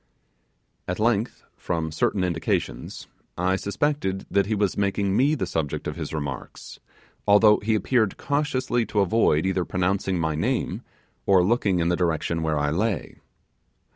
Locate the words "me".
5.15-5.35